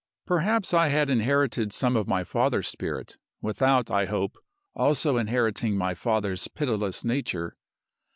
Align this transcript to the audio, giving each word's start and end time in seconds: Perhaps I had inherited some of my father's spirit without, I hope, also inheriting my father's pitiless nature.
Perhaps 0.25 0.73
I 0.73 0.87
had 0.87 1.11
inherited 1.11 1.71
some 1.71 1.95
of 1.95 2.07
my 2.07 2.23
father's 2.23 2.67
spirit 2.67 3.17
without, 3.39 3.91
I 3.91 4.05
hope, 4.05 4.35
also 4.73 5.17
inheriting 5.17 5.77
my 5.77 5.93
father's 5.93 6.47
pitiless 6.47 7.05
nature. 7.05 7.55